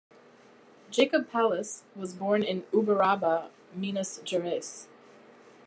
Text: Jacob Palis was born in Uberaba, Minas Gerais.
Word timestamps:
Jacob 0.89 1.29
Palis 1.29 1.83
was 1.95 2.11
born 2.15 2.41
in 2.41 2.63
Uberaba, 2.73 3.51
Minas 3.75 4.17
Gerais. 4.25 4.87